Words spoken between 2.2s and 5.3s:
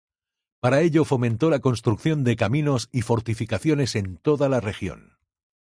de caminos y fortificaciones en toda la región.